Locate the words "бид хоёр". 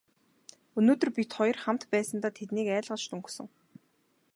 1.17-1.57